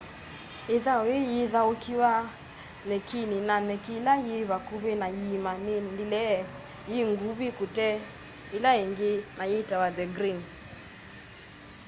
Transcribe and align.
ithau 0.75 1.01
yii 1.11 1.29
yithaukiwa 1.33 2.11
nyekini 2.89 3.37
na 3.47 3.55
nyeki 3.67 3.91
ila 3.99 4.13
yi 4.25 4.35
vakũvi 4.49 4.93
na 5.01 5.07
yiima 5.17 5.53
ni 5.65 5.75
ndile 5.93 6.23
yi 6.91 6.99
ngũvi 7.11 7.47
kute 7.57 7.87
ila 8.55 8.71
ingi 8.83 9.11
na 9.37 9.43
yitawa 9.51 9.87
the 9.97 10.05
green 10.15 10.39